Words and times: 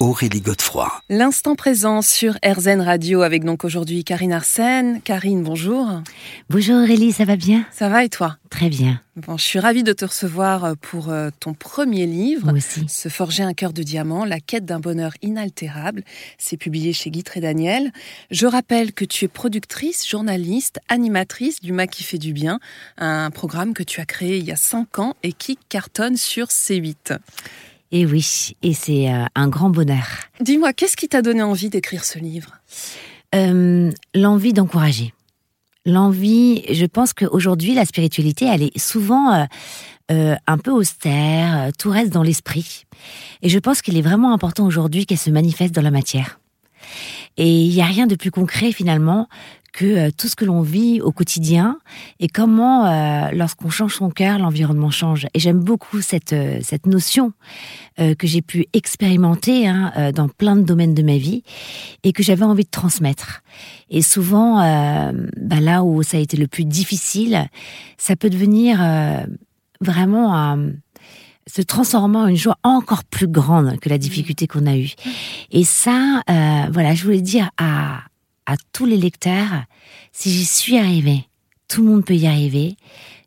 Aurélie 0.00 0.40
Godefroy. 0.40 0.90
L'instant 1.10 1.54
présent 1.54 2.00
sur 2.00 2.38
RZN 2.42 2.80
Radio 2.80 3.20
avec 3.20 3.44
donc 3.44 3.64
aujourd'hui 3.66 4.02
Karine 4.02 4.32
Arsène. 4.32 5.02
Karine, 5.02 5.42
bonjour. 5.42 6.00
Bonjour 6.48 6.76
Aurélie, 6.76 7.12
ça 7.12 7.26
va 7.26 7.36
bien? 7.36 7.66
Ça 7.70 7.90
va 7.90 8.02
et 8.02 8.08
toi? 8.08 8.38
Très 8.48 8.70
bien. 8.70 9.02
Bon, 9.16 9.36
je 9.36 9.44
suis 9.44 9.58
ravie 9.58 9.82
de 9.82 9.92
te 9.92 10.06
recevoir 10.06 10.74
pour 10.80 11.10
euh, 11.10 11.28
ton 11.38 11.52
premier 11.52 12.06
livre, 12.06 12.46
Moi 12.46 12.54
aussi. 12.54 12.88
Se 12.88 13.10
forger 13.10 13.42
un 13.42 13.52
cœur 13.52 13.74
de 13.74 13.82
diamant, 13.82 14.24
la 14.24 14.40
quête 14.40 14.64
d'un 14.64 14.80
bonheur 14.80 15.12
inaltérable. 15.20 16.02
C'est 16.38 16.56
publié 16.56 16.94
chez 16.94 17.10
Guy 17.10 17.22
et 17.34 17.40
Daniel. 17.40 17.92
Je 18.30 18.46
rappelle 18.46 18.94
que 18.94 19.04
tu 19.04 19.26
es 19.26 19.28
productrice, 19.28 20.08
journaliste, 20.08 20.80
animatrice 20.88 21.60
du 21.60 21.74
Mât 21.74 21.88
qui 21.88 22.04
fait 22.04 22.16
du 22.16 22.32
bien, 22.32 22.58
un 22.96 23.30
programme 23.30 23.74
que 23.74 23.82
tu 23.82 24.00
as 24.00 24.06
créé 24.06 24.38
il 24.38 24.46
y 24.46 24.52
a 24.52 24.56
cinq 24.56 24.98
ans 24.98 25.14
et 25.22 25.34
qui 25.34 25.58
cartonne 25.68 26.16
sur 26.16 26.46
C8. 26.46 27.18
Et 27.92 28.06
oui, 28.06 28.54
et 28.62 28.72
c'est 28.72 29.12
euh, 29.12 29.24
un 29.34 29.48
grand 29.48 29.70
bonheur. 29.70 30.06
Dis-moi, 30.40 30.72
qu'est-ce 30.72 30.96
qui 30.96 31.08
t'a 31.08 31.22
donné 31.22 31.42
envie 31.42 31.70
d'écrire 31.70 32.04
ce 32.04 32.18
livre? 32.18 32.52
Euh, 33.34 33.90
L'envie 34.14 34.52
d'encourager. 34.52 35.12
L'envie, 35.86 36.62
je 36.72 36.86
pense 36.86 37.12
qu'aujourd'hui, 37.12 37.74
la 37.74 37.84
spiritualité, 37.84 38.46
elle 38.46 38.62
est 38.62 38.78
souvent 38.78 39.32
euh, 39.32 39.44
euh, 40.10 40.36
un 40.46 40.58
peu 40.58 40.70
austère, 40.70 41.70
tout 41.78 41.90
reste 41.90 42.12
dans 42.12 42.22
l'esprit. 42.22 42.84
Et 43.42 43.48
je 43.48 43.58
pense 43.58 43.80
qu'il 43.80 43.96
est 43.96 44.02
vraiment 44.02 44.32
important 44.32 44.66
aujourd'hui 44.66 45.06
qu'elle 45.06 45.18
se 45.18 45.30
manifeste 45.30 45.74
dans 45.74 45.82
la 45.82 45.90
matière. 45.90 46.38
Et 47.36 47.48
il 47.48 47.72
n'y 47.72 47.80
a 47.80 47.86
rien 47.86 48.06
de 48.06 48.14
plus 48.14 48.30
concret 48.30 48.72
finalement 48.72 49.28
que 49.72 49.84
euh, 49.84 50.10
tout 50.16 50.28
ce 50.28 50.36
que 50.36 50.44
l'on 50.44 50.62
vit 50.62 51.00
au 51.00 51.12
quotidien 51.12 51.78
et 52.18 52.28
comment, 52.28 52.86
euh, 52.86 53.30
lorsqu'on 53.32 53.70
change 53.70 53.94
son 53.94 54.10
cœur, 54.10 54.38
l'environnement 54.38 54.90
change. 54.90 55.26
Et 55.34 55.40
j'aime 55.40 55.60
beaucoup 55.60 56.00
cette, 56.00 56.32
euh, 56.32 56.58
cette 56.62 56.86
notion 56.86 57.32
euh, 57.98 58.14
que 58.14 58.26
j'ai 58.26 58.42
pu 58.42 58.66
expérimenter 58.72 59.68
hein, 59.68 59.92
euh, 59.96 60.12
dans 60.12 60.28
plein 60.28 60.56
de 60.56 60.62
domaines 60.62 60.94
de 60.94 61.02
ma 61.02 61.16
vie 61.16 61.42
et 62.02 62.12
que 62.12 62.22
j'avais 62.22 62.44
envie 62.44 62.64
de 62.64 62.70
transmettre. 62.70 63.42
Et 63.90 64.02
souvent, 64.02 64.60
euh, 64.60 65.12
bah, 65.36 65.60
là 65.60 65.84
où 65.84 66.02
ça 66.02 66.16
a 66.16 66.20
été 66.20 66.36
le 66.36 66.46
plus 66.46 66.64
difficile, 66.64 67.48
ça 67.98 68.16
peut 68.16 68.30
devenir 68.30 68.80
vraiment 69.80 70.36
un 70.36 70.72
se 71.46 71.62
transformant 71.62 72.22
en 72.22 72.26
une 72.28 72.36
joie 72.36 72.58
encore 72.62 73.04
plus 73.04 73.26
grande 73.26 73.78
que 73.80 73.88
la 73.88 73.98
difficulté 73.98 74.46
qu'on 74.46 74.66
a 74.66 74.76
eue. 74.76 74.92
Et 75.50 75.64
ça, 75.64 76.22
euh, 76.30 76.66
voilà, 76.72 76.94
je 76.94 77.04
voulais 77.04 77.20
dire 77.20 77.50
à, 77.58 78.00
à 78.50 78.56
tous 78.72 78.84
les 78.84 78.96
lecteurs, 78.96 79.64
si 80.12 80.30
j'y 80.30 80.44
suis 80.44 80.76
arrivée, 80.76 81.24
tout 81.68 81.82
le 81.82 81.88
monde 81.88 82.04
peut 82.04 82.16
y 82.16 82.26
arriver. 82.26 82.76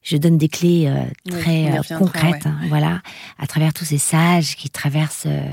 Je 0.02 0.17
donne 0.17 0.38
des 0.38 0.49
clés 0.49 0.88
euh, 0.88 1.05
très 1.29 1.72
euh, 1.72 1.97
concrètes, 1.97 2.45
ouais. 2.45 2.51
hein, 2.51 2.59
voilà, 2.67 3.01
à 3.39 3.47
travers 3.47 3.73
tous 3.73 3.85
ces 3.85 3.97
sages 3.97 4.57
qui 4.57 4.69
traversent 4.69 5.28
euh, 5.28 5.47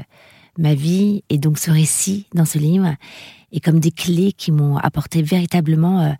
ma 0.58 0.74
vie 0.74 1.22
et 1.28 1.38
donc 1.38 1.58
ce 1.58 1.70
récit 1.70 2.26
dans 2.34 2.44
ce 2.44 2.58
livre 2.58 2.96
est 3.52 3.60
comme 3.60 3.78
des 3.78 3.92
clés 3.92 4.32
qui 4.32 4.50
m'ont 4.50 4.76
apporté 4.76 5.22
véritablement 5.22 6.16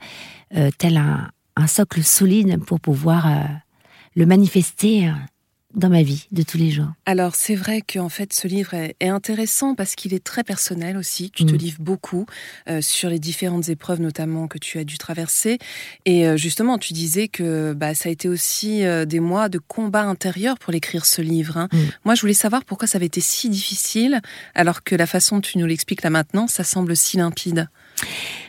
tel 0.78 0.96
un, 0.96 1.30
un 1.56 1.66
socle 1.66 2.02
solide 2.02 2.58
pour 2.64 2.80
pouvoir 2.80 3.26
le 4.16 4.26
manifester 4.26 5.08
euh, 5.08 5.12
dans 5.74 5.88
ma 5.88 6.02
vie 6.02 6.26
de 6.32 6.42
tous 6.42 6.58
les 6.58 6.70
jours. 6.70 6.88
Alors 7.06 7.34
c'est 7.36 7.54
vrai 7.54 7.80
qu'en 7.82 8.08
fait 8.08 8.32
ce 8.32 8.48
livre 8.48 8.74
est, 8.74 8.96
intéressant 9.08 9.74
parce 9.74 9.94
qu'il 9.94 10.12
est 10.14 10.22
très 10.24 10.42
personnel 10.42 10.96
aussi. 10.96 11.30
Tu 11.30 11.44
te 11.44 11.52
Mm. 11.54 11.58
livres 11.58 11.78
beaucoup 11.80 12.26
euh, 12.68 12.80
sur 12.80 13.08
les 13.08 13.18
différentes 13.18 13.68
épreuves 13.68 14.00
notamment 14.00 14.48
que 14.48 14.58
tu 14.58 14.78
as 14.78 14.84
dû 14.84 14.98
traverser. 14.98 15.58
Et 16.06 16.26
euh, 16.26 16.36
justement 16.36 16.76
tu 16.78 16.92
disais 16.92 17.28
que 17.28 17.72
bah, 17.72 17.94
ça 17.94 18.08
a 18.08 18.12
été 18.12 18.28
aussi 18.28 18.84
euh, 18.84 19.04
des 19.04 19.20
mois 19.20 19.48
de 19.48 19.58
combat 19.58 20.02
intérieur 20.02 20.58
pour 20.58 20.72
l'écrire 20.72 21.06
ce 21.06 21.22
livre. 21.22 21.56
hein. 21.56 21.68
Mm. 21.72 21.78
Moi 22.04 22.14
je 22.16 22.20
voulais 22.22 22.34
savoir 22.34 22.64
pourquoi 22.64 22.88
ça 22.88 22.96
avait 22.98 23.06
été 23.06 23.20
si 23.20 23.48
difficile 23.48 24.20
alors 24.54 24.82
que 24.82 24.94
la 24.96 25.06
façon 25.06 25.36
dont 25.36 25.42
tu 25.42 25.58
nous 25.58 25.66
l'expliques 25.66 26.02
là 26.02 26.10
maintenant 26.10 26.46
ça 26.48 26.64
semble 26.64 26.96
si 26.96 27.16
limpide. 27.16 27.68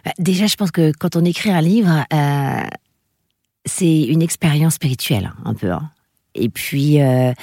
Bah, 0.05 0.11
Déjà, 0.17 0.47
je 0.47 0.55
pense 0.55 0.71
que 0.71 0.91
quand 0.97 1.15
on 1.15 1.23
écrit 1.25 1.51
un 1.51 1.61
livre, 1.61 2.05
c'est 3.65 4.01
une 4.03 4.21
expérience 4.21 4.75
spirituelle, 4.75 5.31
un 5.45 5.53
peu. 5.53 5.71
hein. 5.71 5.91
Et 6.35 6.49
puis, 6.49 7.01
euh, 7.01 7.33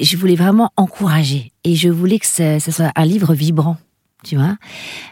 je 0.00 0.16
voulais 0.16 0.36
vraiment 0.36 0.70
encourager. 0.76 1.52
Et 1.64 1.74
je 1.74 1.88
voulais 1.88 2.18
que 2.18 2.26
ce, 2.26 2.58
ce 2.58 2.70
soit 2.70 2.92
un 2.94 3.04
livre 3.04 3.34
vibrant. 3.34 3.76
Tu 4.24 4.34
vois, 4.34 4.56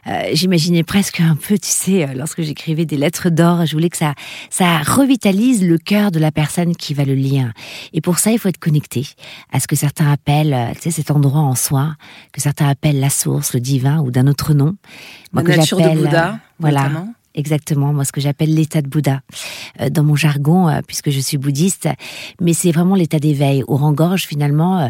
Euh, 0.08 0.30
j'imaginais 0.32 0.82
presque 0.82 1.20
un 1.20 1.36
peu, 1.36 1.56
tu 1.56 1.68
sais, 1.68 2.02
euh, 2.02 2.14
lorsque 2.14 2.42
j'écrivais 2.42 2.84
des 2.86 2.96
lettres 2.96 3.30
d'or, 3.30 3.64
je 3.64 3.72
voulais 3.72 3.88
que 3.88 3.96
ça, 3.96 4.14
ça 4.50 4.78
revitalise 4.78 5.64
le 5.64 5.78
cœur 5.78 6.10
de 6.10 6.18
la 6.18 6.32
personne 6.32 6.74
qui 6.74 6.92
va 6.92 7.04
le 7.04 7.14
lire. 7.14 7.52
Et 7.92 8.00
pour 8.00 8.18
ça, 8.18 8.32
il 8.32 8.38
faut 8.40 8.48
être 8.48 8.58
connecté 8.58 9.06
à 9.52 9.60
ce 9.60 9.68
que 9.68 9.76
certains 9.76 10.10
appellent, 10.10 10.72
tu 10.74 10.82
sais, 10.82 10.90
cet 10.90 11.12
endroit 11.12 11.42
en 11.42 11.54
soi, 11.54 11.94
que 12.32 12.40
certains 12.40 12.68
appellent 12.68 12.98
la 12.98 13.10
source, 13.10 13.54
le 13.54 13.60
divin 13.60 14.00
ou 14.00 14.10
d'un 14.10 14.26
autre 14.26 14.54
nom. 14.54 14.74
La 15.32 15.42
que 15.42 15.52
nature 15.52 15.80
de 15.80 15.88
Bouddha 15.88 16.40
voilà, 16.58 16.88
notamment. 16.88 17.14
Exactement, 17.36 17.92
moi 17.92 18.06
ce 18.06 18.12
que 18.12 18.20
j'appelle 18.20 18.54
l'état 18.54 18.80
de 18.80 18.88
Bouddha 18.88 19.20
euh, 19.80 19.90
dans 19.90 20.02
mon 20.02 20.16
jargon, 20.16 20.68
euh, 20.68 20.80
puisque 20.86 21.10
je 21.10 21.20
suis 21.20 21.36
bouddhiste, 21.36 21.86
mais 22.40 22.54
c'est 22.54 22.72
vraiment 22.72 22.94
l'état 22.94 23.18
d'éveil 23.18 23.62
où 23.68 23.76
rengorge 23.76 24.26
finalement 24.26 24.80
euh, 24.80 24.88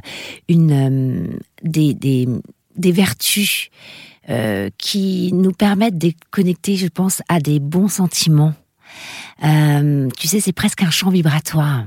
une 0.48 1.40
des, 1.64 1.94
des, 1.94 2.92
vertus 2.92 3.70
qui 4.78 5.32
nous 5.32 5.52
permettent 5.52 5.98
de 5.98 6.12
connecter, 6.30 6.76
je 6.76 6.88
pense, 6.88 7.22
à 7.28 7.40
des 7.40 7.60
bons 7.60 7.88
sentiments. 7.88 8.54
Tu 9.40 10.28
sais, 10.28 10.40
c'est 10.40 10.52
presque 10.52 10.82
un 10.82 10.90
champ 10.90 11.10
vibratoire 11.10 11.84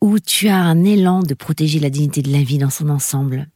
où 0.00 0.18
tu 0.20 0.48
as 0.48 0.56
un 0.56 0.84
élan 0.84 1.20
de 1.20 1.34
protéger 1.34 1.80
la 1.80 1.90
dignité 1.90 2.22
de 2.22 2.30
la 2.30 2.42
vie 2.42 2.58
dans 2.58 2.70
son 2.70 2.88
ensemble. 2.90 3.48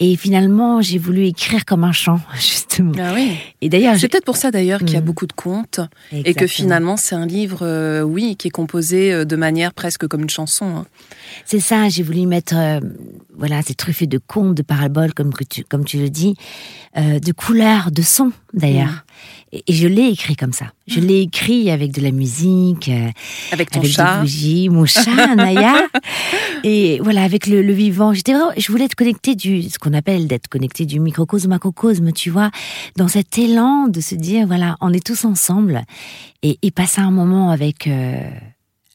Et 0.00 0.16
finalement, 0.16 0.82
j'ai 0.82 0.98
voulu 0.98 1.24
écrire 1.26 1.64
comme 1.64 1.84
un 1.84 1.92
chant, 1.92 2.20
justement. 2.34 2.92
Ah 2.98 3.12
oui. 3.14 3.36
Et 3.60 3.68
d'ailleurs, 3.68 3.96
C'est 3.96 4.08
peut-être 4.08 4.24
pour 4.24 4.36
ça 4.36 4.50
d'ailleurs 4.50 4.80
qu'il 4.80 4.90
y 4.92 4.96
a 4.96 5.00
Mm. 5.00 5.04
beaucoup 5.04 5.26
de 5.28 5.32
contes 5.32 5.78
et 6.10 6.22
que 6.24 6.28
Exactement. 6.30 6.48
finalement 6.48 6.96
c'est 6.96 7.14
un 7.14 7.26
livre, 7.26 7.60
euh, 7.62 8.02
oui, 8.02 8.34
qui 8.36 8.48
est 8.48 8.50
composé 8.50 9.12
euh, 9.12 9.24
de 9.24 9.36
manière 9.36 9.72
presque 9.72 10.08
comme 10.08 10.22
une 10.22 10.30
chanson. 10.30 10.66
hein. 10.78 10.86
C'est 11.44 11.60
ça, 11.60 11.88
j'ai 11.88 12.02
voulu 12.02 12.26
mettre, 12.26 12.54
euh, 12.56 12.80
voilà, 13.38 13.62
c'est 13.62 13.74
truffé 13.76 14.08
de 14.08 14.18
contes, 14.18 14.54
de 14.56 14.62
paraboles, 14.62 15.14
comme, 15.14 15.32
que 15.32 15.44
tu, 15.44 15.62
comme 15.62 15.84
tu 15.84 15.98
le 15.98 16.10
dis, 16.10 16.34
euh, 16.96 17.20
de 17.20 17.32
couleurs, 17.32 17.92
de 17.92 18.02
sons 18.02 18.32
d'ailleurs. 18.52 19.03
Et, 19.52 19.62
et 19.66 19.72
je 19.72 19.86
l'ai 19.86 20.08
écrit 20.08 20.36
comme 20.36 20.52
ça. 20.52 20.66
Je 20.86 21.00
l'ai 21.00 21.20
écrit 21.22 21.70
avec 21.70 21.92
de 21.92 22.00
la 22.00 22.10
musique, 22.10 22.88
euh, 22.88 23.08
Avec 23.52 23.70
ton 23.70 23.78
avec 23.80 23.90
des 23.90 23.94
chat. 23.96 24.20
bougies, 24.20 24.68
mon 24.68 24.84
chat, 24.86 25.34
Naya. 25.36 25.86
et 26.64 26.98
voilà, 27.02 27.22
avec 27.22 27.46
le, 27.46 27.62
le 27.62 27.72
vivant. 27.72 28.12
J'étais 28.12 28.32
vraiment, 28.32 28.50
je 28.56 28.70
voulais 28.72 28.84
être 28.84 28.94
connectée 28.94 29.34
du, 29.34 29.62
ce 29.62 29.78
qu'on 29.78 29.92
appelle 29.94 30.26
d'être 30.26 30.48
connecté 30.48 30.86
du 30.86 31.00
microcosme 31.00 31.48
macrocosme, 31.50 32.12
tu 32.12 32.30
vois, 32.30 32.50
dans 32.96 33.08
cet 33.08 33.38
élan 33.38 33.88
de 33.88 34.00
se 34.00 34.14
dire, 34.14 34.46
voilà, 34.46 34.76
on 34.80 34.92
est 34.92 35.04
tous 35.04 35.24
ensemble 35.24 35.82
et, 36.42 36.58
et 36.62 36.70
passer 36.70 37.00
un 37.00 37.10
moment 37.10 37.50
avec, 37.50 37.86
euh, 37.86 38.20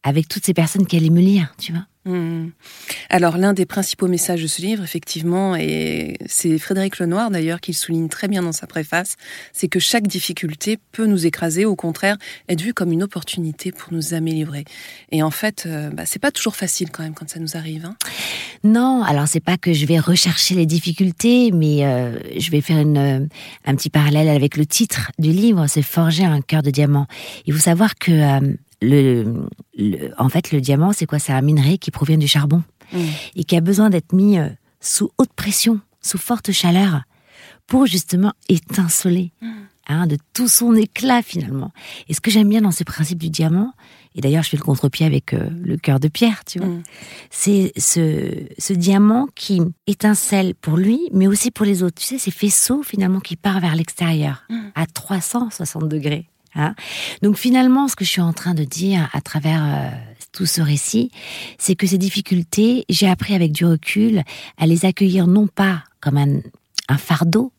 avec 0.03 0.27
toutes 0.27 0.45
ces 0.45 0.53
personnes 0.53 0.85
qui 0.85 0.97
allaient 0.97 1.09
me 1.09 1.21
lire, 1.21 1.53
tu 1.57 1.71
vois. 1.71 1.83
Hmm. 2.09 2.49
Alors 3.11 3.37
l'un 3.37 3.53
des 3.53 3.67
principaux 3.67 4.07
messages 4.07 4.41
de 4.41 4.47
ce 4.47 4.63
livre, 4.63 4.83
effectivement, 4.83 5.55
et 5.55 6.17
c'est 6.25 6.57
Frédéric 6.57 6.97
Lenoir 6.97 7.29
d'ailleurs 7.29 7.61
qui 7.61 7.71
le 7.71 7.75
souligne 7.75 8.09
très 8.09 8.27
bien 8.27 8.41
dans 8.41 8.51
sa 8.51 8.65
préface, 8.65 9.15
c'est 9.53 9.67
que 9.67 9.79
chaque 9.79 10.07
difficulté 10.07 10.79
peut 10.91 11.05
nous 11.05 11.27
écraser, 11.27 11.65
au 11.65 11.75
contraire, 11.75 12.17
être 12.47 12.61
vue 12.61 12.73
comme 12.73 12.91
une 12.91 13.03
opportunité 13.03 13.71
pour 13.71 13.93
nous 13.93 14.15
améliorer. 14.15 14.65
Et 15.11 15.21
en 15.21 15.29
fait, 15.29 15.65
euh, 15.67 15.91
bah, 15.91 16.07
c'est 16.07 16.17
pas 16.17 16.31
toujours 16.31 16.55
facile 16.55 16.89
quand 16.89 17.03
même 17.03 17.13
quand 17.13 17.29
ça 17.29 17.39
nous 17.39 17.55
arrive. 17.55 17.85
hein. 17.85 17.95
Non, 18.63 19.03
alors 19.03 19.27
c'est 19.27 19.39
pas 19.39 19.57
que 19.57 19.71
je 19.71 19.85
vais 19.85 19.99
rechercher 19.99 20.55
les 20.55 20.65
difficultés, 20.65 21.51
mais 21.51 21.85
euh, 21.85 22.17
je 22.35 22.49
vais 22.49 22.61
faire 22.61 22.83
euh, 22.83 23.27
un 23.65 23.75
petit 23.75 23.91
parallèle 23.91 24.29
avec 24.29 24.57
le 24.57 24.65
titre 24.65 25.11
du 25.19 25.29
livre, 25.29 25.67
c'est 25.67 25.83
Forger 25.83 26.25
un 26.25 26.41
cœur 26.41 26.63
de 26.63 26.71
diamant. 26.71 27.05
Il 27.45 27.53
faut 27.53 27.59
savoir 27.59 27.93
que 27.95 28.57
le, 28.81 29.43
le- 29.77 30.11
en 30.17 30.29
fait, 30.29 30.51
le 30.51 30.61
diamant, 30.61 30.93
c'est 30.93 31.05
quoi? 31.05 31.19
C'est 31.19 31.33
un 31.33 31.41
minerai 31.41 31.77
qui 31.77 31.91
provient 31.91 32.17
du 32.17 32.27
charbon 32.27 32.63
Mm. 32.91 32.97
et 33.35 33.43
qui 33.43 33.55
a 33.55 33.61
besoin 33.61 33.91
d'être 33.91 34.13
mis 34.13 34.39
euh, 34.39 34.49
sous 34.81 35.11
haute 35.19 35.31
pression, 35.35 35.79
sous 36.01 36.17
forte 36.17 36.51
chaleur, 36.51 37.03
pour 37.67 37.85
justement 37.85 38.33
étinceler. 38.49 39.31
Hein, 39.91 40.05
de 40.05 40.17
tout 40.33 40.47
son 40.47 40.75
éclat 40.75 41.23
finalement. 41.23 41.71
Et 42.09 42.13
ce 42.13 42.21
que 42.21 42.29
j'aime 42.29 42.47
bien 42.47 42.61
dans 42.61 42.69
ce 42.71 42.83
principe 42.83 43.17
du 43.17 43.31
diamant, 43.31 43.73
et 44.13 44.21
d'ailleurs 44.21 44.43
je 44.43 44.49
fais 44.49 44.57
le 44.57 44.61
contre-pied 44.61 45.03
avec 45.03 45.33
euh, 45.33 45.49
le 45.63 45.77
cœur 45.77 45.99
de 45.99 46.07
pierre, 46.07 46.45
tu 46.45 46.59
vois, 46.59 46.67
Mm. 46.67 46.83
c'est 47.31 47.71
ce, 47.75 48.45
ce 48.59 48.73
diamant 48.73 49.27
qui 49.35 49.61
étincelle 49.87 50.53
pour 50.53 50.77
lui, 50.77 50.99
mais 51.11 51.25
aussi 51.25 51.49
pour 51.49 51.65
les 51.65 51.81
autres. 51.81 51.99
Tu 51.99 52.05
sais, 52.05 52.17
ces 52.19 52.29
faisceaux 52.29 52.83
finalement 52.83 53.19
qui 53.19 53.35
part 53.35 53.59
vers 53.61 53.75
l'extérieur 53.75 54.43
Mm. 54.49 54.59
à 54.75 54.85
360 54.85 55.89
degrés. 55.89 56.27
Hein. 56.55 56.75
Donc 57.21 57.37
finalement, 57.37 57.87
ce 57.87 57.95
que 57.95 58.05
je 58.05 58.09
suis 58.09 58.21
en 58.21 58.33
train 58.33 58.53
de 58.53 58.63
dire 58.63 59.09
à 59.13 59.21
travers 59.21 59.63
euh, 59.63 59.89
tout 60.31 60.45
ce 60.45 60.61
récit, 60.61 61.11
c'est 61.57 61.75
que 61.75 61.87
ces 61.87 61.97
difficultés, 61.97 62.85
j'ai 62.89 63.09
appris 63.09 63.33
avec 63.33 63.51
du 63.51 63.65
recul 63.65 64.23
à 64.57 64.67
les 64.67 64.85
accueillir 64.85 65.27
non 65.27 65.47
pas 65.47 65.83
comme 66.01 66.17
un, 66.17 66.39
un 66.87 66.97
fardeau, 66.97 67.51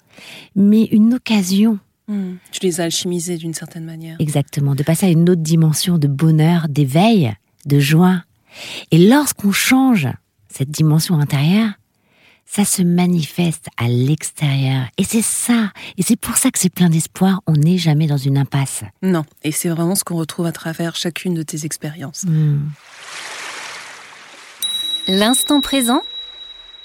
mais 0.55 0.85
une 0.85 1.15
occasion 1.15 1.79
Mm. 2.11 2.39
Tu 2.51 2.61
les 2.63 2.81
as 2.81 2.85
alchimisés 2.85 3.37
d'une 3.37 3.55
certaine 3.55 3.85
manière. 3.85 4.17
Exactement, 4.19 4.75
de 4.75 4.83
passer 4.83 5.07
à 5.07 5.11
une 5.11 5.31
autre 5.31 5.43
dimension 5.43 5.97
de 5.97 6.09
bonheur, 6.09 6.69
d'éveil, 6.69 7.33
de 7.67 7.79
joie. 7.79 8.25
Et 8.91 8.99
lorsqu'on 9.09 9.53
change 9.53 10.09
cette 10.49 10.71
dimension 10.71 11.21
intérieure, 11.21 11.71
ça 12.53 12.65
se 12.65 12.83
manifeste 12.83 13.67
à 13.77 13.87
l'extérieur. 13.87 14.87
Et 14.99 15.05
c'est 15.05 15.23
ça, 15.23 15.71
et 15.97 16.03
c'est 16.03 16.19
pour 16.19 16.37
ça 16.37 16.51
que 16.51 16.59
c'est 16.59 16.73
plein 16.73 16.89
d'espoir, 16.89 17.43
on 17.47 17.53
n'est 17.53 17.79
jamais 17.79 18.09
dans 18.09 18.17
une 18.17 18.37
impasse. 18.37 18.83
Non, 19.03 19.25
et 19.45 19.53
c'est 19.53 19.69
vraiment 19.69 19.95
ce 19.95 20.03
qu'on 20.03 20.17
retrouve 20.17 20.47
à 20.47 20.53
travers 20.53 20.97
chacune 20.97 21.35
de 21.35 21.45
tes 21.45 21.65
expériences. 21.65 22.25
Hmm. 22.25 22.59
L'instant 25.07 25.61
présent 25.61 26.03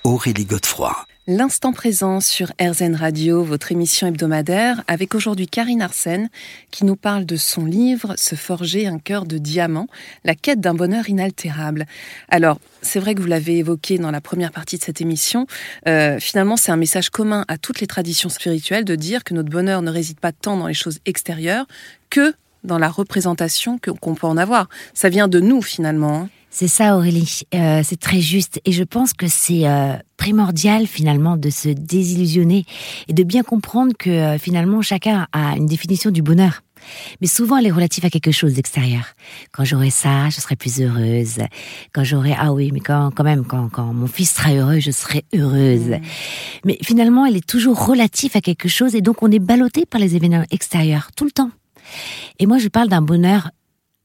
Aurélie 0.06 0.46
Godefroy. 0.46 0.96
L'instant 1.26 1.74
présent 1.74 2.20
sur 2.20 2.52
RZN 2.62 2.94
Radio, 2.94 3.44
votre 3.44 3.72
émission 3.72 4.06
hebdomadaire, 4.06 4.84
avec 4.88 5.16
aujourd'hui 5.16 5.48
Karine 5.48 5.82
Arsène, 5.82 6.30
qui 6.70 6.86
nous 6.86 6.96
parle 6.96 7.26
de 7.26 7.36
son 7.38 7.66
livre 7.66 8.14
Se 8.16 8.36
forger 8.36 8.86
un 8.86 9.00
cœur 9.00 9.26
de 9.26 9.40
diamant, 9.40 9.88
la 10.24 10.36
quête 10.36 10.62
d'un 10.62 10.76
bonheur 10.76 11.10
inaltérable. 11.10 11.88
Alors, 12.30 12.60
c'est 12.84 13.00
vrai 13.00 13.16
que 13.16 13.22
vous 13.22 13.28
l'avez 13.28 13.58
évoqué 13.58 13.98
dans 13.98 14.12
la 14.12 14.22
première 14.22 14.52
partie 14.52 14.78
de 14.78 14.84
cette 14.84 15.02
émission, 15.02 15.48
euh, 15.88 16.20
finalement 16.20 16.56
c'est 16.56 16.72
un 16.72 16.78
message 16.78 17.10
commun 17.10 17.44
à 17.48 17.58
toutes 17.58 17.82
les 17.82 17.88
traditions 17.88 18.30
spirituelles 18.30 18.86
de 18.86 18.96
dire 18.96 19.24
que 19.24 19.34
notre 19.34 19.50
bonheur 19.50 19.82
ne 19.82 19.90
réside 19.90 20.20
pas 20.20 20.32
tant 20.32 20.56
dans 20.56 20.68
les 20.68 20.76
choses 20.76 21.00
extérieures 21.08 21.66
que 22.12 22.36
dans 22.64 22.78
la 22.78 22.90
représentation 22.90 23.80
qu'on 23.80 24.14
peut 24.14 24.28
en 24.28 24.38
avoir. 24.38 24.70
Ça 24.94 25.10
vient 25.10 25.28
de 25.28 25.40
nous 25.40 25.64
finalement. 25.64 26.16
hein. 26.16 26.30
C'est 26.58 26.70
ça 26.70 26.96
Aurélie, 26.96 27.42
Euh, 27.54 27.82
c'est 27.84 28.00
très 28.00 28.22
juste. 28.22 28.62
Et 28.64 28.72
je 28.72 28.86
pense 28.86 29.12
que 29.12 29.28
c'est 29.28 29.68
euh, 29.68 29.98
primordial 30.16 30.88
finalement 30.88 31.36
de 31.36 31.50
se 31.50 31.68
désillusionner 31.68 32.64
et 33.10 33.14
de 33.14 33.24
bien 33.24 33.44
comprendre 33.44 33.92
que 34.00 34.10
euh, 34.10 34.38
finalement 34.38 34.82
chacun 34.82 35.28
a 35.34 35.58
une 35.58 35.66
définition 35.66 36.12
du 36.12 36.22
bonheur. 36.22 36.62
Mais 37.20 37.28
souvent 37.28 37.58
elle 37.58 37.68
est 37.68 37.72
relative 37.72 38.06
à 38.06 38.10
quelque 38.10 38.32
chose 38.32 38.54
d'extérieur. 38.54 39.04
Quand 39.52 39.66
j'aurai 39.66 39.90
ça, 39.90 40.30
je 40.30 40.40
serai 40.40 40.56
plus 40.56 40.80
heureuse. 40.80 41.40
Quand 41.94 42.06
j'aurai 42.06 42.34
ah 42.40 42.54
oui, 42.54 42.72
mais 42.72 42.80
quand 42.80 43.12
quand 43.14 43.26
même 43.26 43.44
quand 43.44 43.68
quand 43.68 43.92
mon 43.92 44.08
fils 44.08 44.32
sera 44.36 44.54
heureux, 44.54 44.80
je 44.80 44.92
serai 44.92 45.26
heureuse. 45.36 46.00
Mais 46.64 46.78
finalement, 46.82 47.26
elle 47.26 47.36
est 47.36 47.46
toujours 47.46 47.86
relative 47.86 48.32
à 48.34 48.40
quelque 48.40 48.70
chose 48.70 48.96
et 48.96 49.02
donc 49.02 49.24
on 49.24 49.30
est 49.30 49.40
ballotté 49.40 49.86
par 49.86 50.00
les 50.00 50.16
événements 50.16 50.46
extérieurs 50.52 51.10
tout 51.18 51.26
le 51.26 51.32
temps. 51.32 51.52
Et 52.40 52.46
moi, 52.46 52.60
je 52.60 52.70
parle 52.70 52.88
d'un 52.88 53.02
bonheur 53.02 53.52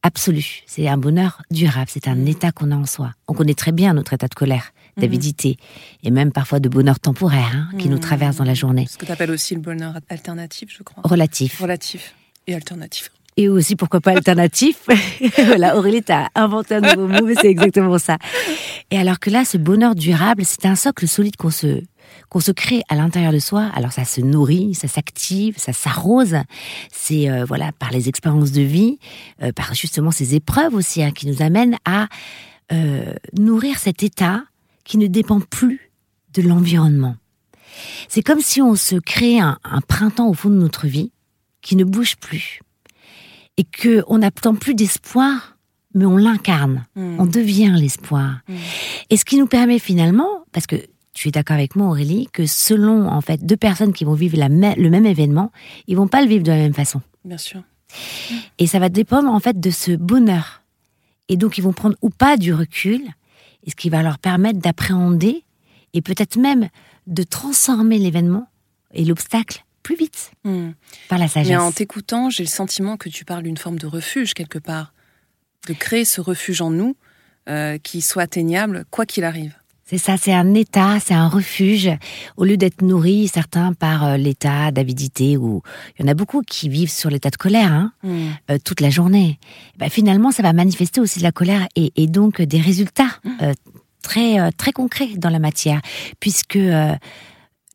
absolu. 0.02 0.62
C'est 0.66 0.88
un 0.88 0.96
bonheur 0.96 1.42
durable. 1.50 1.86
C'est 1.88 2.08
un 2.08 2.26
état 2.26 2.52
qu'on 2.52 2.70
a 2.70 2.76
en 2.76 2.86
soi. 2.86 3.12
On 3.28 3.34
connaît 3.34 3.54
très 3.54 3.72
bien 3.72 3.94
notre 3.94 4.12
état 4.12 4.28
de 4.28 4.34
colère, 4.34 4.72
d'avidité 4.96 5.56
et 6.02 6.10
même 6.10 6.32
parfois 6.32 6.60
de 6.60 6.68
bonheur 6.68 6.98
temporaire 7.00 7.50
hein, 7.54 7.68
qui 7.78 7.88
nous 7.88 7.96
Mhm. 7.96 8.00
traverse 8.00 8.36
dans 8.36 8.44
la 8.44 8.54
journée. 8.54 8.86
Ce 8.90 8.98
que 8.98 9.06
tu 9.06 9.12
appelles 9.12 9.30
aussi 9.30 9.54
le 9.54 9.60
bonheur 9.60 9.94
alternatif, 10.08 10.70
je 10.76 10.82
crois. 10.82 11.02
Relatif. 11.04 11.60
Relatif 11.60 12.14
et 12.46 12.54
alternatif. 12.54 13.10
Et 13.36 13.48
aussi, 13.48 13.76
pourquoi 13.76 14.00
pas 14.00 14.10
alternatif? 14.10 14.86
Voilà, 15.46 15.76
Aurélie, 15.76 16.02
t'as 16.02 16.28
inventé 16.34 16.74
un 16.74 16.80
nouveau 16.80 17.06
mot, 17.06 17.24
mais 17.24 17.34
c'est 17.40 17.48
exactement 17.48 17.98
ça. 17.98 18.18
Et 18.90 18.98
alors 18.98 19.18
que 19.20 19.30
là, 19.30 19.44
ce 19.44 19.56
bonheur 19.56 19.94
durable, 19.94 20.42
c'est 20.44 20.66
un 20.66 20.74
socle 20.74 21.06
solide 21.06 21.36
qu'on 21.36 21.50
se 21.50 21.82
qu'on 22.30 22.40
se 22.40 22.52
crée 22.52 22.82
à 22.88 22.94
l'intérieur 22.94 23.32
de 23.32 23.38
soi. 23.38 23.70
Alors 23.74 23.92
ça 23.92 24.04
se 24.04 24.20
nourrit, 24.20 24.74
ça 24.74 24.88
s'active, 24.88 25.58
ça 25.58 25.72
s'arrose. 25.74 26.36
C'est 26.90 27.28
euh, 27.28 27.44
voilà 27.44 27.72
par 27.72 27.90
les 27.90 28.08
expériences 28.08 28.52
de 28.52 28.62
vie, 28.62 28.98
euh, 29.42 29.52
par 29.52 29.74
justement 29.74 30.12
ces 30.12 30.34
épreuves 30.34 30.74
aussi 30.74 31.02
hein, 31.02 31.10
qui 31.10 31.26
nous 31.26 31.42
amènent 31.42 31.76
à 31.84 32.08
euh, 32.72 33.12
nourrir 33.36 33.78
cet 33.78 34.02
état 34.02 34.44
qui 34.84 34.96
ne 34.96 35.08
dépend 35.08 35.40
plus 35.40 35.90
de 36.32 36.42
l'environnement. 36.42 37.16
C'est 38.08 38.22
comme 38.22 38.40
si 38.40 38.62
on 38.62 38.76
se 38.76 38.96
crée 38.96 39.40
un, 39.40 39.58
un 39.64 39.80
printemps 39.80 40.28
au 40.28 40.34
fond 40.34 40.50
de 40.50 40.54
notre 40.54 40.86
vie 40.86 41.12
qui 41.62 41.76
ne 41.76 41.84
bouge 41.84 42.16
plus 42.16 42.60
et 43.56 43.64
que 43.64 44.04
on 44.06 44.18
n'attend 44.18 44.54
plus 44.54 44.74
d'espoir, 44.74 45.56
mais 45.94 46.06
on 46.06 46.16
l'incarne. 46.16 46.86
Hmm. 46.94 47.16
On 47.18 47.26
devient 47.26 47.74
l'espoir. 47.76 48.38
Mm. 48.48 48.54
Et 49.10 49.16
ce 49.16 49.24
qui 49.24 49.36
nous 49.36 49.46
permet 49.46 49.78
finalement, 49.78 50.44
parce 50.52 50.66
que 50.66 50.76
tu 51.12 51.28
es 51.28 51.30
d'accord 51.30 51.56
avec 51.56 51.76
moi 51.76 51.88
Aurélie, 51.88 52.28
que 52.32 52.46
selon 52.46 53.08
en 53.08 53.20
fait 53.20 53.44
deux 53.44 53.56
personnes 53.56 53.92
qui 53.92 54.04
vont 54.04 54.14
vivre 54.14 54.38
la 54.38 54.48
le 54.48 54.90
même 54.90 55.06
événement, 55.06 55.50
ils 55.86 55.96
vont 55.96 56.08
pas 56.08 56.22
le 56.22 56.28
vivre 56.28 56.44
de 56.44 56.50
la 56.50 56.58
même 56.58 56.74
façon. 56.74 57.00
Bien 57.24 57.38
sûr. 57.38 57.62
Et 58.58 58.66
ça 58.66 58.78
va 58.78 58.88
dépendre 58.88 59.28
en 59.30 59.40
fait 59.40 59.58
de 59.58 59.70
ce 59.70 59.92
bonheur. 59.92 60.62
Et 61.28 61.36
donc 61.36 61.58
ils 61.58 61.62
vont 61.62 61.72
prendre 61.72 61.96
ou 62.02 62.10
pas 62.10 62.36
du 62.36 62.54
recul, 62.54 63.02
et 63.64 63.70
ce 63.70 63.76
qui 63.76 63.90
va 63.90 64.02
leur 64.02 64.18
permettre 64.18 64.58
d'appréhender 64.58 65.44
et 65.92 66.02
peut-être 66.02 66.36
même 66.36 66.68
de 67.06 67.22
transformer 67.22 67.98
l'événement 67.98 68.48
et 68.92 69.04
l'obstacle 69.04 69.64
plus 69.82 69.96
vite 69.96 70.30
Hmm. 70.44 70.70
par 71.08 71.18
la 71.18 71.28
sagesse. 71.28 71.50
Mais 71.50 71.56
en 71.56 71.72
t'écoutant, 71.72 72.30
j'ai 72.30 72.44
le 72.44 72.48
sentiment 72.48 72.96
que 72.96 73.08
tu 73.08 73.24
parles 73.24 73.42
d'une 73.42 73.56
forme 73.56 73.78
de 73.78 73.86
refuge 73.86 74.34
quelque 74.34 74.58
part. 74.58 74.92
De 75.66 75.74
créer 75.74 76.04
ce 76.04 76.20
refuge 76.20 76.60
en 76.62 76.70
nous 76.70 76.96
euh, 77.48 77.78
qui 77.78 78.00
soit 78.00 78.22
atteignable 78.22 78.84
quoi 78.90 79.04
qu'il 79.06 79.24
arrive. 79.24 79.54
C'est 79.90 79.98
ça, 79.98 80.16
c'est 80.16 80.32
un 80.32 80.54
état, 80.54 80.98
c'est 81.04 81.14
un 81.14 81.26
refuge. 81.26 81.90
Au 82.36 82.44
lieu 82.44 82.56
d'être 82.56 82.80
nourri, 82.80 83.26
certains 83.26 83.72
par 83.72 84.04
euh, 84.04 84.16
l'état 84.16 84.70
d'avidité, 84.70 85.36
ou 85.36 85.62
il 85.98 86.02
y 86.02 86.08
en 86.08 86.12
a 86.12 86.14
beaucoup 86.14 86.42
qui 86.42 86.68
vivent 86.68 86.92
sur 86.92 87.10
l'état 87.10 87.30
de 87.30 87.36
colère 87.36 87.72
hein, 87.72 87.92
Hmm. 88.04 88.28
euh, 88.52 88.58
toute 88.64 88.80
la 88.80 88.88
journée. 88.90 89.40
Ben, 89.78 89.90
finalement, 89.90 90.30
ça 90.30 90.44
va 90.44 90.52
manifester 90.52 91.00
aussi 91.00 91.18
de 91.18 91.24
la 91.24 91.32
colère 91.32 91.66
et, 91.74 91.92
et 91.96 92.06
donc 92.06 92.40
des 92.40 92.60
résultats 92.60 93.18
euh, 93.42 93.52
très 94.00 94.38
euh, 94.38 94.50
très 94.56 94.70
concrets 94.70 95.10
dans 95.16 95.28
la 95.28 95.40
matière, 95.40 95.80
puisque 96.20 96.54
euh, 96.54 96.94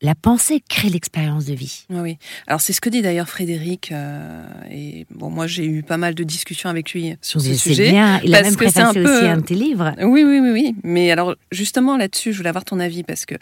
la 0.05 0.13
pensée 0.15 0.61
crée 0.69 0.89
l'expérience 0.89 1.45
de 1.45 1.53
vie. 1.55 1.85
Oui, 1.89 1.99
oui. 1.99 2.17
Alors 2.47 2.61
c'est 2.61 2.73
ce 2.73 2.79
que 2.79 2.89
dit 2.89 3.01
d'ailleurs 3.01 3.27
Frédéric. 3.27 3.91
euh, 3.91 4.45
et 4.71 5.07
bon, 5.09 5.29
moi 5.31 5.47
j'ai 5.47 5.65
eu 5.65 5.81
pas 5.81 5.97
mal 5.97 6.13
de 6.13 6.23
discussions 6.23 6.69
avec 6.69 6.93
lui 6.93 7.15
sur 7.21 7.41
ce 7.41 7.53
sujet. 7.55 7.89
bien, 7.89 8.21
il 8.23 8.33
a 8.35 8.43
même 8.43 8.55
que 8.55 8.69
c'est 8.69 8.79
un 8.79 8.93
préfacé 8.93 9.03
peu- 9.03 9.17
aussi 9.17 9.25
un 9.25 9.37
de 9.37 9.41
tes 9.43 9.55
livres. 9.55 9.93
Oui, 9.99 10.23
oui, 10.23 10.39
oui, 10.39 10.51
oui. 10.51 10.75
Mais 10.83 11.09
alors, 11.11 11.35
justement, 11.51 11.97
là-dessus, 11.97 12.31
je 12.33 12.37
voulais 12.37 12.49
avoir 12.49 12.65
ton 12.65 12.79
avis 12.79 13.03
parce 13.03 13.25
que 13.25 13.35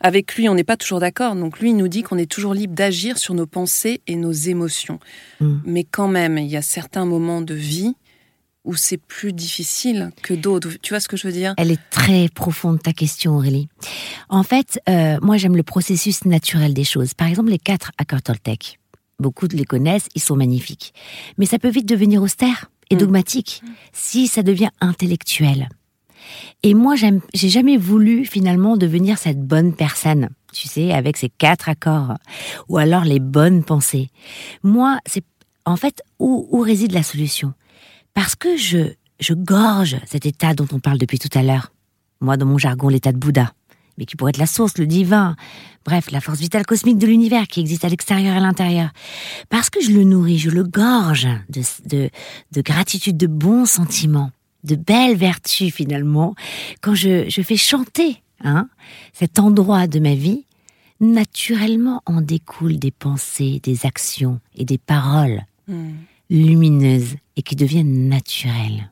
avec 0.00 0.34
lui, 0.36 0.48
on 0.48 0.54
n'est 0.54 0.64
pas 0.64 0.76
toujours 0.76 1.00
d'accord. 1.00 1.34
Donc, 1.34 1.58
lui, 1.58 1.70
il 1.70 1.76
nous 1.76 1.88
dit 1.88 2.02
qu'on 2.02 2.18
est 2.18 2.30
toujours 2.30 2.52
libre 2.52 2.74
d'agir 2.74 3.16
sur 3.16 3.34
nos 3.34 3.46
pensées 3.46 4.02
et 4.06 4.16
nos 4.16 4.32
émotions. 4.32 5.00
Mm. 5.40 5.56
Mais 5.64 5.84
quand 5.84 6.08
même, 6.08 6.36
il 6.36 6.48
y 6.48 6.56
a 6.56 6.62
certains 6.62 7.06
moments 7.06 7.40
de 7.40 7.54
vie 7.54 7.94
où 8.64 8.74
c'est 8.76 8.98
plus 8.98 9.32
difficile 9.32 10.10
que 10.22 10.34
d'autres. 10.34 10.70
Tu 10.82 10.92
vois 10.92 11.00
ce 11.00 11.08
que 11.08 11.16
je 11.16 11.26
veux 11.26 11.32
dire? 11.32 11.54
Elle 11.56 11.70
est 11.70 11.80
très 11.90 12.28
profonde, 12.28 12.82
ta 12.82 12.92
question, 12.92 13.36
Aurélie. 13.36 13.68
En 14.28 14.42
fait, 14.42 14.80
euh, 14.88 15.18
moi, 15.22 15.36
j'aime 15.38 15.56
le 15.56 15.62
processus 15.62 16.24
naturel 16.24 16.74
des 16.74 16.84
choses. 16.84 17.14
Par 17.14 17.26
exemple, 17.28 17.50
les 17.50 17.58
quatre 17.58 17.90
accords 17.98 18.22
Toltec. 18.22 18.78
Beaucoup 19.18 19.46
les 19.50 19.64
connaissent, 19.64 20.08
ils 20.14 20.20
sont 20.22 20.36
magnifiques. 20.36 20.92
Mais 21.38 21.46
ça 21.46 21.58
peut 21.58 21.70
vite 21.70 21.86
devenir 21.88 22.22
austère 22.22 22.70
et 22.90 22.94
Mm. 22.96 22.98
dogmatique 22.98 23.62
si 23.92 24.26
ça 24.28 24.42
devient 24.42 24.70
intellectuel. 24.80 25.68
Et 26.62 26.74
moi, 26.74 26.94
j'ai 26.96 27.48
jamais 27.48 27.76
voulu 27.78 28.24
finalement 28.26 28.76
devenir 28.76 29.16
cette 29.18 29.40
bonne 29.40 29.74
personne, 29.74 30.28
tu 30.52 30.68
sais, 30.68 30.92
avec 30.92 31.16
ces 31.16 31.28
quatre 31.30 31.68
accords, 31.68 32.14
ou 32.68 32.76
alors 32.78 33.04
les 33.04 33.20
bonnes 33.20 33.64
pensées. 33.64 34.08
Moi, 34.62 34.98
c'est 35.06 35.24
en 35.64 35.76
fait 35.76 36.02
où, 36.18 36.46
où 36.50 36.60
réside 36.60 36.92
la 36.92 37.02
solution? 37.02 37.54
Parce 38.14 38.34
que 38.34 38.56
je, 38.56 38.92
je 39.20 39.34
gorge 39.34 39.96
cet 40.06 40.26
état 40.26 40.54
dont 40.54 40.66
on 40.72 40.80
parle 40.80 40.98
depuis 40.98 41.18
tout 41.18 41.36
à 41.38 41.42
l'heure. 41.42 41.72
Moi, 42.20 42.36
dans 42.36 42.46
mon 42.46 42.58
jargon, 42.58 42.88
l'état 42.88 43.12
de 43.12 43.18
Bouddha, 43.18 43.52
mais 43.96 44.04
qui 44.04 44.16
pourrait 44.16 44.30
être 44.30 44.38
la 44.38 44.46
source, 44.46 44.78
le 44.78 44.86
divin, 44.86 45.36
bref, 45.84 46.10
la 46.10 46.20
force 46.20 46.40
vitale 46.40 46.66
cosmique 46.66 46.98
de 46.98 47.06
l'univers 47.06 47.46
qui 47.46 47.60
existe 47.60 47.84
à 47.84 47.88
l'extérieur 47.88 48.34
et 48.34 48.38
à 48.38 48.40
l'intérieur. 48.40 48.90
Parce 49.48 49.70
que 49.70 49.82
je 49.82 49.92
le 49.92 50.04
nourris, 50.04 50.38
je 50.38 50.50
le 50.50 50.64
gorge 50.64 51.28
de, 51.48 51.62
de, 51.86 52.10
de 52.52 52.60
gratitude, 52.60 53.16
de 53.16 53.26
bons 53.26 53.66
sentiments, 53.66 54.32
de 54.64 54.74
belles 54.74 55.16
vertus 55.16 55.72
finalement, 55.72 56.34
quand 56.82 56.94
je, 56.94 57.28
je 57.28 57.42
fais 57.42 57.56
chanter 57.56 58.22
hein, 58.42 58.68
cet 59.12 59.38
endroit 59.38 59.86
de 59.86 60.00
ma 60.00 60.14
vie, 60.14 60.44
naturellement 61.00 62.02
en 62.04 62.20
découlent 62.20 62.78
des 62.78 62.90
pensées, 62.90 63.60
des 63.62 63.86
actions 63.86 64.40
et 64.54 64.66
des 64.66 64.76
paroles 64.76 65.44
Hmm. 65.70 65.92
Lumineuses 66.30 67.16
et 67.36 67.42
qui 67.42 67.56
deviennent 67.56 68.08
naturelles. 68.08 68.90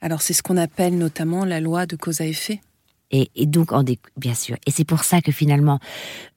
Alors, 0.00 0.20
c'est 0.20 0.34
ce 0.34 0.42
qu'on 0.42 0.56
appelle 0.56 0.98
notamment 0.98 1.44
la 1.44 1.60
loi 1.60 1.86
de 1.86 1.96
cause 1.96 2.20
à 2.20 2.26
effet. 2.26 2.60
Et, 3.10 3.30
et 3.36 3.46
donc, 3.46 3.72
en 3.72 3.82
bien 4.16 4.34
sûr. 4.34 4.56
Et 4.66 4.70
c'est 4.70 4.84
pour 4.84 5.04
ça 5.04 5.22
que 5.22 5.32
finalement, 5.32 5.78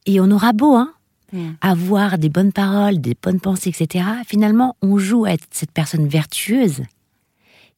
et 0.06 0.20
on 0.22 0.32
aura 0.32 0.54
beau, 0.54 0.76
hein, 0.76 0.94
Mm. 1.32 1.50
avoir 1.62 2.18
des 2.18 2.30
bonnes 2.30 2.52
paroles, 2.52 3.00
des 3.00 3.16
bonnes 3.22 3.40
pensées, 3.40 3.70
etc., 3.70 4.04
finalement, 4.26 4.76
on 4.82 4.98
joue 4.98 5.26
à 5.26 5.34
être 5.34 5.46
cette 5.52 5.70
personne 5.72 6.08
vertueuse 6.08 6.82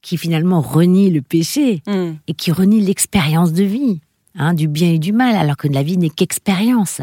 qui 0.02 0.16
finalement 0.16 0.62
renie 0.62 1.10
le 1.12 1.22
péché 1.22 1.84
Mm. 1.86 2.12
et 2.28 2.34
qui 2.34 2.54
renie 2.54 2.80
l'expérience 2.80 3.52
de 3.52 3.66
vie, 3.66 4.00
hein, 4.36 4.54
du 4.54 4.68
bien 4.68 4.92
et 4.92 5.00
du 5.00 5.12
mal, 5.14 5.36
alors 5.36 5.58
que 5.58 5.68
la 5.68 5.84
vie 5.84 5.98
n'est 5.98 6.10
qu'expérience. 6.10 7.02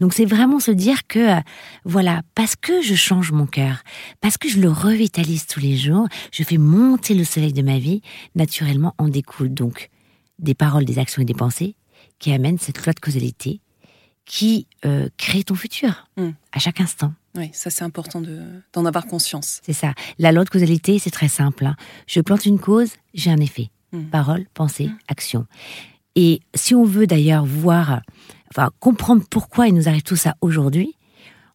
Donc 0.00 0.12
c'est 0.14 0.24
vraiment 0.24 0.60
se 0.60 0.70
dire 0.70 1.06
que, 1.06 1.38
euh, 1.38 1.40
voilà, 1.84 2.22
parce 2.34 2.56
que 2.56 2.82
je 2.82 2.94
change 2.94 3.32
mon 3.32 3.46
cœur, 3.46 3.82
parce 4.20 4.38
que 4.38 4.48
je 4.48 4.60
le 4.60 4.70
revitalise 4.70 5.46
tous 5.46 5.60
les 5.60 5.76
jours, 5.76 6.06
je 6.32 6.42
fais 6.42 6.58
monter 6.58 7.14
le 7.14 7.24
soleil 7.24 7.52
de 7.52 7.62
ma 7.62 7.78
vie, 7.78 8.02
naturellement 8.34 8.94
en 8.98 9.08
découle 9.08 9.52
donc 9.54 9.88
des 10.38 10.54
paroles, 10.54 10.84
des 10.84 10.98
actions 10.98 11.22
et 11.22 11.26
des 11.26 11.34
pensées 11.34 11.76
qui 12.18 12.32
amènent 12.32 12.58
cette 12.58 12.84
loi 12.84 12.92
de 12.92 13.00
causalité 13.00 13.60
qui 14.26 14.66
euh, 14.84 15.08
crée 15.16 15.42
ton 15.44 15.54
futur 15.54 16.06
Mm. 16.16 16.30
à 16.52 16.58
chaque 16.58 16.80
instant. 16.80 17.12
Oui, 17.36 17.48
ça 17.52 17.70
c'est 17.70 17.84
important 17.84 18.20
de- 18.20 18.42
d'en 18.72 18.84
avoir 18.84 19.06
conscience. 19.06 19.60
C'est 19.64 19.72
ça. 19.72 19.92
La 20.18 20.30
loi 20.32 20.44
de 20.44 20.50
causalité, 20.50 20.98
c'est 20.98 21.10
très 21.10 21.28
simple. 21.28 21.64
hein. 21.66 21.76
Je 22.06 22.20
plante 22.20 22.44
une 22.46 22.58
cause, 22.58 22.90
j'ai 23.14 23.30
un 23.30 23.38
effet. 23.38 23.70
Mm. 23.92 24.04
Parole, 24.04 24.46
pensée, 24.54 24.88
action. 25.08 25.46
Et 26.16 26.40
si 26.54 26.74
on 26.74 26.84
veut 26.84 27.06
d'ailleurs 27.06 27.44
voir, 27.44 28.02
enfin 28.50 28.70
comprendre 28.80 29.22
pourquoi 29.30 29.68
il 29.68 29.74
nous 29.74 29.88
arrive 29.88 30.02
tout 30.02 30.16
ça 30.16 30.34
aujourd'hui, 30.40 30.96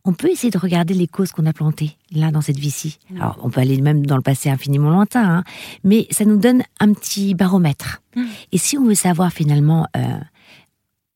on 0.06 0.14
peut 0.14 0.30
essayer 0.30 0.52
de 0.52 0.58
regarder 0.58 0.94
les 0.94 1.08
causes 1.08 1.32
qu'on 1.32 1.48
a 1.48 1.54
plantées 1.54 1.98
là 2.12 2.32
dans 2.32 2.42
cette 2.42 2.60
vie-ci. 2.60 3.00
Alors 3.16 3.40
on 3.44 3.50
peut 3.50 3.60
aller 3.60 3.82
même 3.82 4.06
dans 4.06 4.16
le 4.16 4.22
passé 4.22 4.50
infiniment 4.50 4.92
lointain, 4.92 5.38
hein, 5.38 5.44
mais 5.84 6.08
ça 6.12 6.26
nous 6.26 6.38
donne 6.38 6.64
un 6.80 6.94
petit 6.94 7.34
baromètre. 7.34 8.02
Mm. 8.16 8.24
Et 8.52 8.58
si 8.58 8.78
on 8.78 8.86
veut 8.86 8.96
savoir 8.96 9.34
finalement 9.34 9.88
euh, 9.98 10.20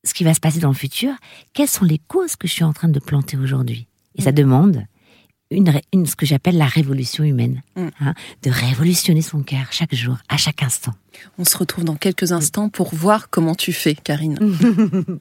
ce 0.03 0.13
qui 0.13 0.23
va 0.23 0.33
se 0.33 0.39
passer 0.39 0.59
dans 0.59 0.69
le 0.69 0.75
futur, 0.75 1.13
quelles 1.53 1.67
sont 1.67 1.85
les 1.85 1.99
causes 1.99 2.35
que 2.35 2.47
je 2.47 2.53
suis 2.53 2.63
en 2.63 2.73
train 2.73 2.89
de 2.89 2.99
planter 2.99 3.37
aujourd'hui? 3.37 3.87
Et 4.15 4.23
ça 4.23 4.31
demande 4.31 4.83
une, 5.51 6.05
ce 6.05 6.15
que 6.15 6.25
j'appelle 6.25 6.57
la 6.57 6.67
révolution 6.67 7.23
humaine, 7.23 7.61
Mm. 7.75 7.87
hein, 8.01 8.13
de 8.43 8.49
révolutionner 8.51 9.21
son 9.21 9.41
cœur 9.43 9.67
chaque 9.71 9.95
jour, 9.95 10.17
à 10.29 10.37
chaque 10.37 10.63
instant. 10.63 10.93
On 11.37 11.45
se 11.45 11.57
retrouve 11.57 11.83
dans 11.85 11.95
quelques 11.95 12.31
instants 12.31 12.69
pour 12.69 12.93
voir 12.93 13.29
comment 13.29 13.55
tu 13.55 13.73
fais, 13.73 13.95
Karine. 13.95 14.37